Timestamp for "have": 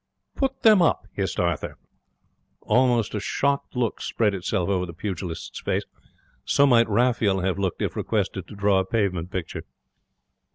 7.41-7.59